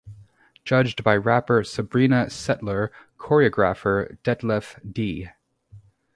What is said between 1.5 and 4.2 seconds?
Sabrina Setlur, choreographer